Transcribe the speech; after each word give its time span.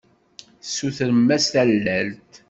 Tessutrem-as 0.61 1.45
tallalt? 1.53 2.29